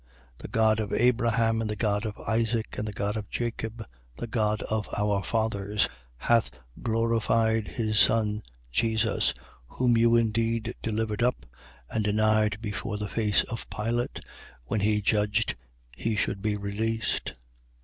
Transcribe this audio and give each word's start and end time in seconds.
3:13. 0.39 0.39
The 0.39 0.47
God 0.47 0.79
of 0.79 0.93
Abraham 0.93 1.61
and 1.61 1.69
the 1.69 1.75
God 1.75 2.07
of 2.07 2.17
Isaac 2.27 2.75
and 2.79 2.87
the 2.87 2.91
God 2.91 3.15
of 3.15 3.29
Jacob, 3.29 3.85
the 4.17 4.25
God 4.25 4.63
of 4.63 4.89
our 4.97 5.23
fathers, 5.23 5.87
hath 6.17 6.49
glorified 6.81 7.67
his 7.67 7.99
Son 7.99 8.41
Jesus, 8.71 9.35
whom 9.67 9.95
you 9.95 10.15
indeed 10.15 10.73
delivered 10.81 11.21
up 11.21 11.45
and 11.87 12.03
denied 12.03 12.57
before 12.63 12.97
the 12.97 13.07
face 13.07 13.43
of 13.43 13.69
Pilate, 13.69 14.21
when 14.65 14.79
he 14.79 15.03
judged 15.03 15.55
he 15.95 16.15
should 16.15 16.41
be 16.41 16.55
released. 16.57 17.35